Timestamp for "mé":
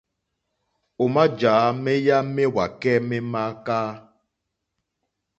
3.07-3.17